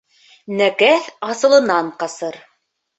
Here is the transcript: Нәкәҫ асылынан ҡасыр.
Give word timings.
Нәкәҫ 0.61 1.13
асылынан 1.29 1.95
ҡасыр. 2.05 2.45